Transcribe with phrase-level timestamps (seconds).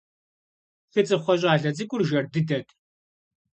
[0.91, 2.67] ЧыцӀыхъуэ щӀалэ цӀыкӀур жэр дыдэт.